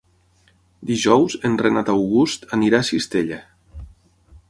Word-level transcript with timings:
Dijous 0.91 1.35
en 1.51 1.59
Renat 1.65 1.93
August 1.95 2.49
anirà 2.59 2.81
a 2.83 2.91
Cistella. 2.91 3.43